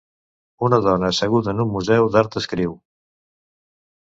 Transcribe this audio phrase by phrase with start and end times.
[0.67, 2.75] Una dona asseguda en un museu d'art escriu.